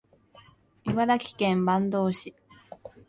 [0.87, 2.33] 茨城県坂東市